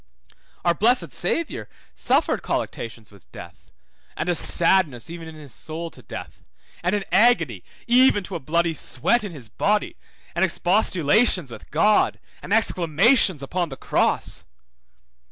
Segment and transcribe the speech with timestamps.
[0.65, 3.69] Our blessed Saviour suffered colluctations with death,
[4.17, 6.41] and a sadness even in his soul to death,
[6.81, 9.95] and an agony even to a bloody sweat in his body,
[10.33, 14.43] and expostulations with God, and exclamations upon the cross.